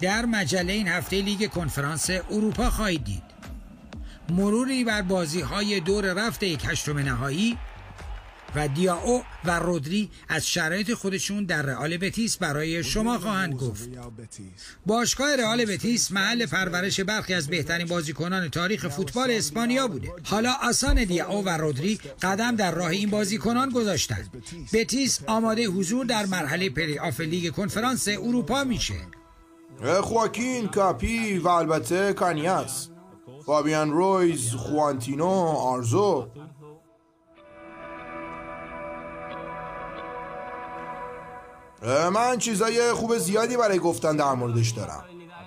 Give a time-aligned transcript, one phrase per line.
[0.00, 3.22] در مجله این هفته لیگ کنفرانس اروپا خواهید دید.
[4.30, 7.58] مروری بر بازی های دور رفت یک هشتم نهایی
[8.54, 13.88] و دیاو و رودری از شرایط خودشون در رئال بتیس برای شما خواهند گفت.
[14.86, 20.12] باشگاه رئال بتیس محل پرورش برخی از بهترین بازیکنان تاریخ فوتبال اسپانیا بوده.
[20.24, 26.26] حالا آسان دیاو و رودری قدم در راه این بازیکنان گذاشتند بتیس آماده حضور در
[26.26, 29.19] مرحله پلی آف لیگ کنفرانس اروپا میشه.
[30.02, 32.88] خواکین کاپی و البته کانیاس.
[33.46, 36.26] فابیان رویز خوانتینو آرزو.
[42.12, 45.04] من چیزای خوب زیادی برای گفتن در موردش دارم.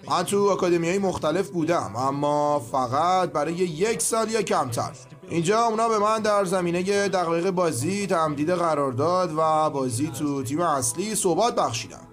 [0.10, 4.92] من تو اکادمی های مختلف بودم اما فقط برای یک سال یا کمتر.
[5.30, 11.16] اینجا اونا به من در زمینه دقایق بازی تمدید قرارداد و بازی تو تیم اصلی
[11.16, 12.13] صحبت بخشیدم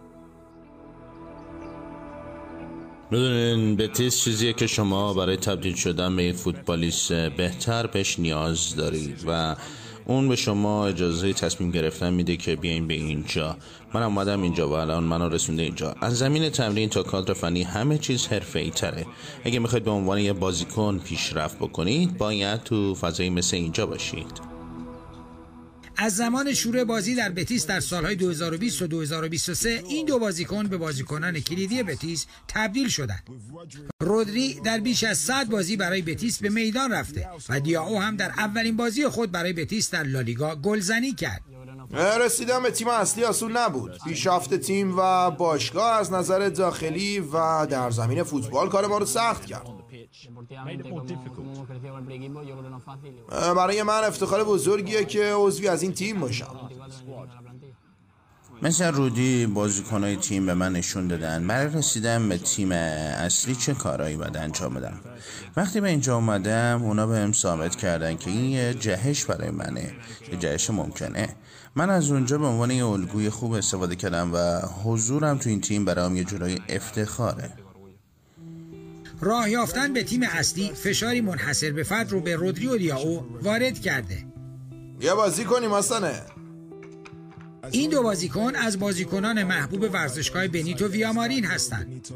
[3.12, 9.24] می‌دونین بتیس چیزیه که شما برای تبدیل شدن به یک فوتبالیست بهتر بهش نیاز دارید
[9.26, 9.56] و
[10.06, 13.56] اون به شما اجازه تصمیم گرفتن میده که بیاین به اینجا.
[13.94, 15.94] من اومدم اینجا و الان منو رسونده اینجا.
[16.00, 19.06] از زمین تمرین تا کادر فنی همه چیز حرفه ای تره
[19.44, 24.59] اگه می‌خواید به عنوان یه بازیکن پیشرفت بکنید باید تو فضایی مثل اینجا باشید.
[26.02, 30.76] از زمان شروع بازی در بتیس در سالهای 2020 و 2023 این دو بازیکن به
[30.76, 33.22] بازیکنان کلیدی بتیس تبدیل شدند.
[34.02, 38.30] رودری در بیش از 100 بازی برای بتیس به میدان رفته و دیاو هم در
[38.30, 41.42] اولین بازی خود برای بتیس در لالیگا گلزنی کرد.
[42.20, 47.90] رسیدن به تیم اصلی آسون نبود پیشرفت تیم و باشگاه از نظر داخلی و در
[47.90, 49.79] زمین فوتبال کار ما رو سخت کرد
[53.56, 56.70] برای من افتخار بزرگیه که عضوی از این تیم باشم
[58.62, 64.16] مثل رودی بازیکنهای تیم به من نشون دادن برای رسیدن به تیم اصلی چه کارهایی
[64.16, 65.00] باید انجام بدم
[65.56, 69.94] وقتی به اینجا اومدم اونا به هم ثابت کردن که این یه جهش برای منه
[70.32, 71.36] یه جهش ممکنه
[71.74, 75.84] من از اونجا به عنوان یه الگوی خوب استفاده کردم و حضورم تو این تیم
[75.84, 77.52] برام یه جورای افتخاره
[79.20, 83.80] راه یافتن به تیم اصلی فشاری منحصر به فرد رو به رودری و دیاو وارد
[83.80, 84.26] کرده.
[85.00, 86.12] یه بازی کنیم اصلا
[87.70, 92.08] این دو بازیکن از بازیکنان محبوب ورزشگاه بنیتو ویامارین هستند.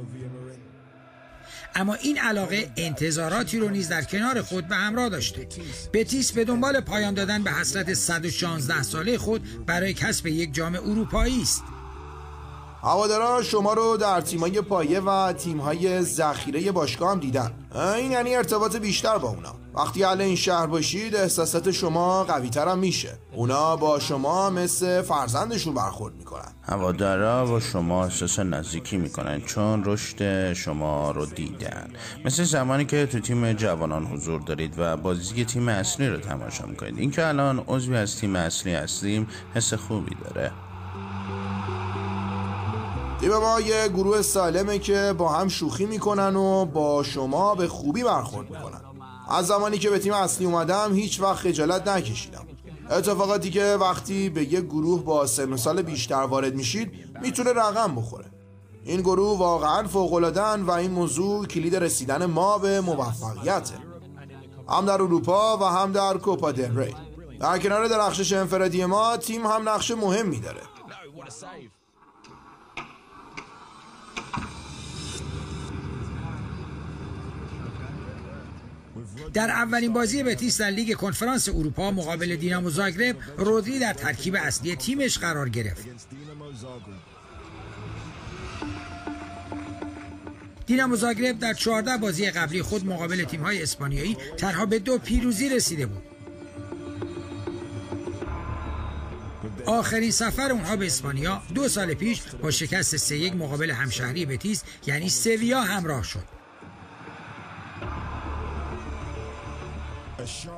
[1.75, 5.48] اما این علاقه انتظاراتی رو نیز در کنار خود به همراه داشته.
[5.92, 11.42] بتیس به دنبال پایان دادن به حسرت 116 ساله خود برای کسب یک جام اروپایی
[11.42, 11.62] است.
[12.84, 17.53] هوادارا شما رو در تیمای پایه و تیمهای ذخیره باشگاه هم دیدن.
[17.97, 19.55] این یعنی ارتباط بیشتر با اونا.
[19.75, 23.19] وقتی اهل این شهر باشید احساسات شما قوی هم میشه.
[23.33, 26.53] اونا با شما مثل فرزندشون برخورد می‌کنن.
[26.62, 31.91] هوادارا با شما احساس نزدیکی می‌کنن چون رشد شما رو دیدن.
[32.25, 36.99] مثل زمانی که تو تیم جوانان حضور دارید و بازی تیم اصلی رو تماشا می‌کنید.
[36.99, 40.53] اینکه الان عضوی از تیم اصلی هستیم حس خوبی داره.
[43.21, 48.05] تیم ما یه گروه سالمه که با هم شوخی می‌کنن و با شما به خوبی
[48.05, 48.81] برخورد می‌کنن.
[49.29, 52.47] از زمانی که به تیم اصلی اومدم هیچ وقت خجالت نکشیدم.
[52.91, 56.93] اتفاقاتی که وقتی به یه گروه با سن و سال بیشتر وارد میشید
[57.23, 58.25] می‌تونه رقم بخوره.
[58.85, 63.75] این گروه واقعا فوقلادن و این موضوع کلید رسیدن ما به موفقیته
[64.69, 66.95] هم در اروپا و هم در کوپا دل ری.
[67.41, 70.60] در کنار درخشش انفرادی ما تیم هم نقش مهمی داره.
[79.34, 84.77] در اولین بازی بتیس در لیگ کنفرانس اروپا مقابل دینامو زاگرب رودری در ترکیب اصلی
[84.77, 85.84] تیمش قرار گرفت.
[90.66, 95.87] دینامو زاگرب در 14 بازی قبلی خود مقابل تیم‌های اسپانیایی تنها به دو پیروزی رسیده
[95.87, 96.03] بود.
[99.67, 104.63] آخرین سفر اونها به اسپانیا دو سال پیش با شکست سه یک مقابل همشهری بتیس
[104.87, 106.34] یعنی سویا همراه شد.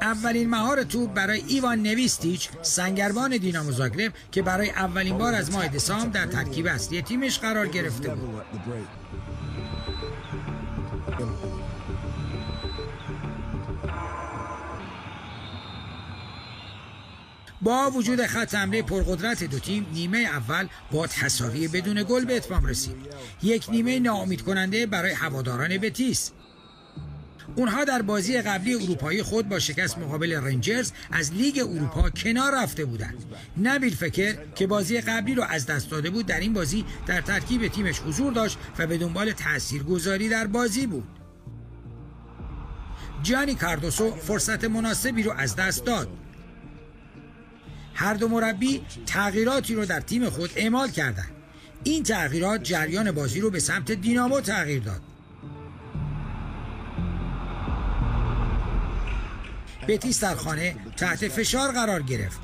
[0.03, 5.69] اولین مهار توپ برای ایوان نویستیچ سنگربان دینامو زاگرب که برای اولین بار از ماه
[5.69, 8.43] دسامبر در ترکیب اصلی تیمش قرار گرفته بود.
[17.63, 22.67] با وجود خط حمله پرقدرت دو تیم نیمه اول با تساوی بدون گل به اتمام
[22.67, 22.97] رسید.
[23.43, 26.33] یک نیمه ناامید کننده برای هواداران بتیس.
[27.57, 32.85] اونها در بازی قبلی اروپایی خود با شکست مقابل رنجرز از لیگ اروپا کنار رفته
[32.85, 33.25] بودند.
[33.63, 37.69] نبیل فکر که بازی قبلی رو از دست داده بود در این بازی در ترکیب
[37.69, 41.09] تیمش حضور داشت و به دنبال تاثیرگذاری در بازی بود.
[43.23, 46.09] جانی کاردوسو فرصت مناسبی رو از دست داد.
[47.95, 51.31] هر دو مربی تغییراتی رو در تیم خود اعمال کردند.
[51.85, 55.01] این تغییرات جریان بازی رو به سمت دینامو تغییر داد.
[59.89, 62.41] بتیس در خانه تحت فشار قرار گرفت.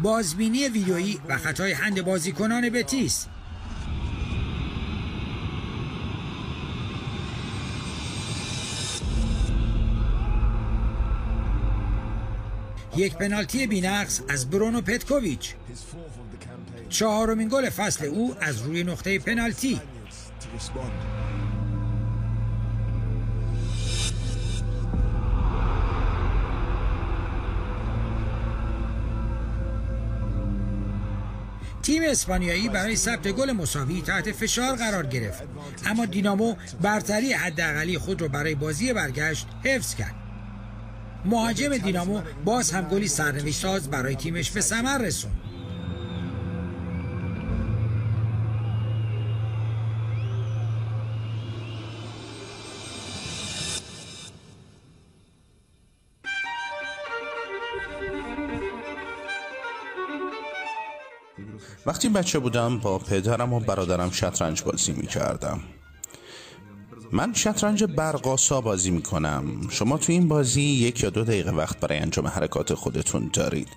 [0.00, 3.26] بازبینی ویدئویی و خطای هند بازیکنان بتیس
[12.98, 15.54] یک پنالتی بینقص از برونو پتکوویچ.
[16.88, 19.80] چهارمین گل فصل او از روی نقطه پنالتی.
[31.82, 35.42] تیم اسپانیایی برای ثبت گل مساوی تحت فشار قرار گرفت
[35.86, 40.17] اما دینامو برتری حداقلی خود را برای بازی برگشت حفظ کرد.
[41.24, 45.40] مهاجم دینامو باز هم گلی سرنوشت ساز برای تیمش به ثمر رسوند.
[61.86, 65.60] وقتی بچه بودم با پدرم و برادرم شطرنج بازی می کردم
[67.12, 71.80] من شطرنج برقاسا بازی می کنم شما تو این بازی یک یا دو دقیقه وقت
[71.80, 73.68] برای انجام حرکات خودتون دارید.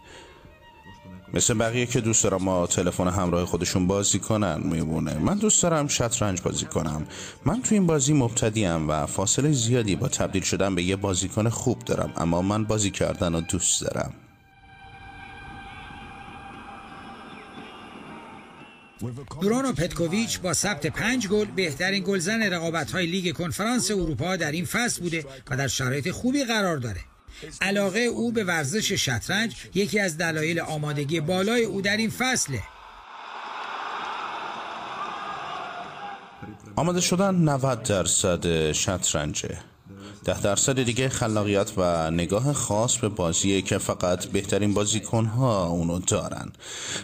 [1.33, 5.17] مثل بقیه که دوست دارم ما تلفن همراه خودشون بازی کنن میمونه.
[5.17, 7.07] من دوست دارم شطرنج بازی کنم.
[7.45, 11.79] من تو این بازی مبتدیم و فاصله زیادی با تبدیل شدن به یه بازیکن خوب
[11.79, 14.13] دارم اما من بازی کردن رو دوست دارم.
[19.41, 25.01] برونو پتکوویچ با ثبت پنج گل بهترین گلزن رقابت‌های لیگ کنفرانس اروپا در این فصل
[25.01, 26.99] بوده و در شرایط خوبی قرار داره.
[27.61, 32.61] علاقه او به ورزش شطرنج یکی از دلایل آمادگی بالای او در این فصله.
[36.75, 39.70] آماده شدن 90 درصد شطرنجه
[40.23, 46.51] ده درصد دیگه خلاقیت و نگاه خاص به بازیه که فقط بهترین بازیکنها اونو دارن.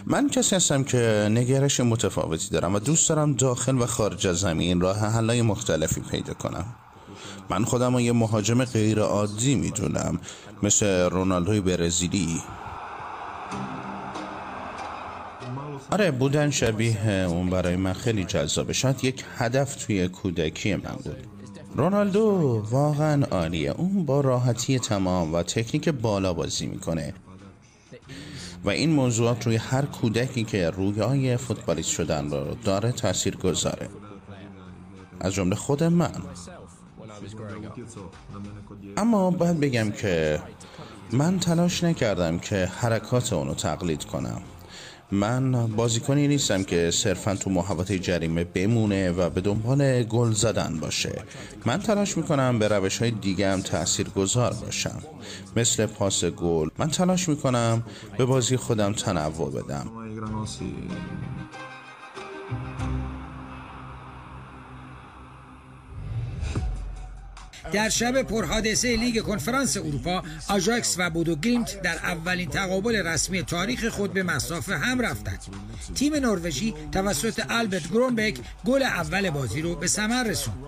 [0.06, 4.80] من کسی هستم که نگرش متفاوتی دارم و دوست دارم داخل و خارج از زمین
[4.80, 6.64] راه حلای مختلفی پیدا کنم.
[7.50, 10.20] من خودم یه مهاجم غیر عادی می‌دونم
[10.62, 12.42] مثل رونالدوی برزیلی.
[15.90, 18.72] آره بودن شبیه اون برای من خیلی جذابه.
[18.72, 21.37] شاید یک هدف توی کودکی من بود.
[21.74, 23.70] رونالدو واقعا عالیه.
[23.70, 27.14] اون با راحتی تمام و تکنیک بالا بازی می‌کنه.
[28.64, 33.88] و این موضوعات روی هر کودکی که رویای فوتبالیست شدن رو داره تاثیر گذاره.
[35.20, 36.12] از جمله خود من.
[38.96, 40.42] اما باید بگم که
[41.12, 44.42] من تلاش نکردم که حرکات اونو تقلید کنم.
[45.12, 51.22] من بازیکنی نیستم که صرفا تو محوطه جریمه بمونه و به دنبال گل زدن باشه.
[51.66, 55.02] من تلاش می‌کنم به روش های دیگه هم تأثیر گذار باشم.
[55.56, 57.82] مثل پاس گل من تلاش می‌کنم
[58.18, 59.86] به بازی خودم تنوع بدم.
[67.72, 73.88] در شب پرحادثه لیگ کنفرانس اروپا آژاکس و بودو گلیمت در اولین تقابل رسمی تاریخ
[73.88, 75.42] خود به مسافه هم رفتند.
[75.94, 80.58] تیم نروژی توسط آلبرت گرونبک گل اول بازی رو به ثمر رسوند.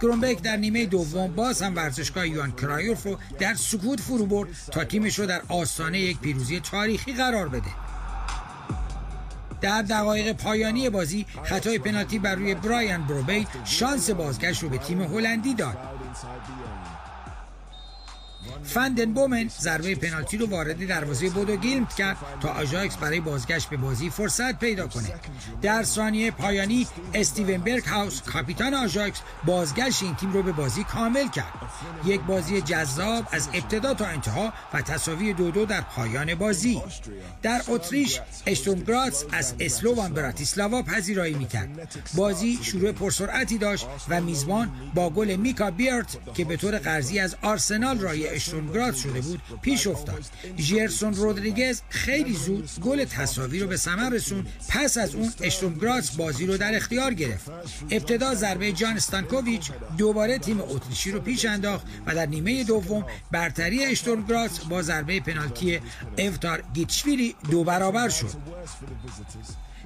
[0.00, 4.84] گرونبک در نیمه دوم باز هم ورزشگاه یوان کرایوف رو در سکوت فرو برد تا
[4.84, 7.91] تیمش رو در آستانه یک پیروزی تاریخی قرار بده.
[9.62, 15.02] در دقایق پایانی بازی خطای پنالتی بر روی برایان بروبی شانس بازگشت رو به تیم
[15.02, 15.76] هلندی داد.
[18.64, 23.76] فندن بومن ضربه پنالتی رو وارد دروازه بودو گیلمت کرد تا آژاکس برای بازگشت به
[23.76, 25.14] بازی فرصت پیدا کنه.
[25.62, 31.28] در ثانیه پایانی استیون برگ هاوس کاپیتان آژاکس بازگشت این تیم رو به بازی کامل
[31.28, 31.52] کرد.
[32.04, 36.82] یک بازی جذاب از ابتدا تا انتها و تساوی دو دو در پایان بازی.
[37.42, 41.88] در اتریش اشتونگراتس از اسلووان براتیسلاوا پذیرایی می‌کرد.
[42.14, 47.36] بازی شروع پرسرعتی داشت و میزبان با گل میکا بیارت که به طور قرضی از
[47.42, 50.24] آرسنال رای اشتونگراد شده بود پیش افتاد.
[50.58, 56.46] ژیرسون رودریگز خیلی زود گل تساوی رو به ثمر رسون پس از اون اشتونگراد بازی
[56.46, 57.50] رو در اختیار گرفت.
[57.90, 63.84] ابتدا ضربه جان استانکوویچ دوباره تیم اتریشی رو پیش انداخت و در نیمه دوم برتری
[63.84, 65.80] اشتونگراد با ضربه پنالتی
[66.18, 68.32] افتار گیتشویلی دو برابر شد.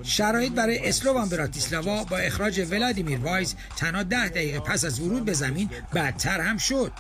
[0.03, 5.33] شرایط برای اسلووان براتیسلاوا با اخراج ولادیمیر وایز تنها ده دقیقه پس از ورود به
[5.33, 6.93] زمین بدتر هم شد.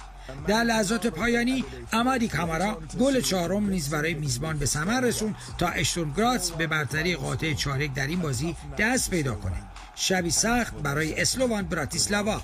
[0.46, 6.50] در لحظات پایانی امادی کامارا گل چهارم نیز برای میزبان به ثمر رسون تا اشتونگراتس
[6.50, 9.62] به برتری قاطع چارک در این بازی دست پیدا کنه.
[9.94, 12.40] شبی سخت برای اسلووان براتیسلاوا.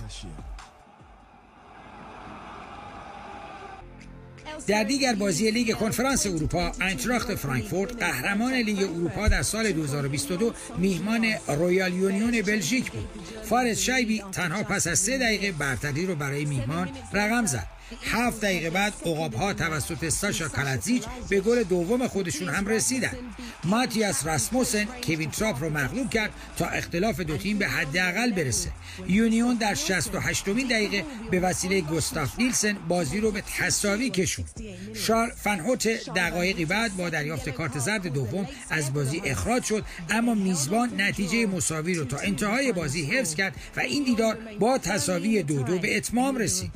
[4.67, 11.27] در دیگر بازی لیگ کنفرانس اروپا انتراخت فرانکفورت قهرمان لیگ اروپا در سال 2022 میهمان
[11.49, 13.09] رویال یونیون بلژیک بود.
[13.45, 17.67] فارس شایبی تنها پس از سه دقیقه برتری رو برای میهمان رقم زد.
[18.03, 23.17] هفت دقیقه بعد عقاب ها توسط ساشا کالاتزیچ به گل دوم خودشون هم رسیدن.
[23.65, 28.71] ماتیاس راسموسن کوین تراپ رو مغلوب کرد تا اختلاف دو تیم به حداقل برسه.
[29.09, 34.51] یونیون در 68 مین دقیقه به وسیله گوستاف نیلسن بازی رو به تساوی کشوند.
[34.95, 41.01] شارل فنهوت دقایقی بعد با دریافت کارت زرد دوم از بازی اخراج شد اما میزبان
[41.01, 45.79] نتیجه مساوی رو تا انتهای بازی حفظ کرد و این دیدار با تساوی دو دو
[45.79, 46.71] به اتمام رسید.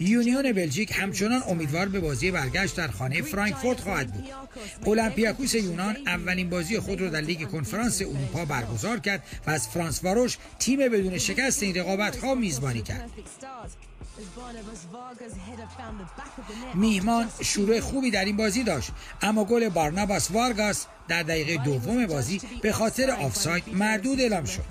[0.00, 4.24] یونیون بلژیک همچنان امیدوار به بازی برگشت در خانه فرانکفورت خواهد بود.
[4.84, 10.04] اولمپیاکوس یونان اولین بازی خود را در لیگ کنفرانس اروپا برگزار کرد و از فرانس
[10.04, 13.10] واروش تیم بدون شکست این رقابت ها میزبانی کرد.
[16.74, 18.90] میهمان شروع خوبی در این بازی داشت
[19.22, 24.64] اما گل بارناباس وارگاس در دقیقه دوم بازی به خاطر آفساید مردود اعلام شد.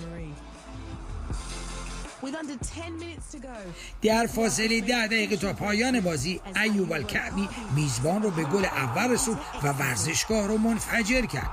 [4.01, 9.39] در فاصله ده دقیقه تا پایان بازی ایوب الکعبی میزبان رو به گل اول رسوند
[9.63, 11.50] و ورزشگاه رو منفجر کرد.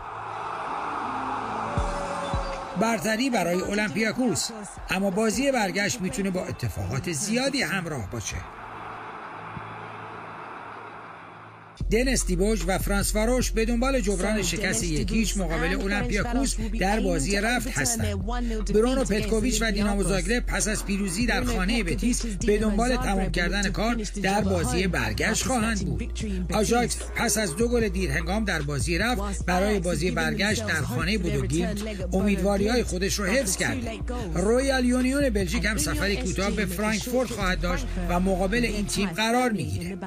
[2.80, 4.50] برتری برای اولمپیاکوس.
[4.90, 8.36] اما بازی برگشت می‌تونه با اتفاقات زیادی همراه باشه.
[11.90, 17.78] دنس دیبوش و فرانس فاروش به دنبال جبران شکست یکیش مقابل اولمپیاکوس در بازی رفت
[17.78, 18.26] هستند.
[18.74, 23.70] برونو پتکوویچ و دینامو زاگرب پس از پیروزی در خانه بتیس به دنبال تمام کردن
[23.70, 26.20] کار در بازی برگشت خواهند بود.
[26.52, 31.18] آژاکس پس از دو گل دیر هنگام در بازی رفت برای بازی برگشت در خانه
[31.18, 33.90] بودوگیلت امیدواری های خودش رو حفظ کرده.
[34.34, 39.52] رویال یونیون بلژیک هم سفری کوتاه به فرانکفورت خواهد داشت و مقابل این تیم قرار
[39.52, 39.98] می‌گیره.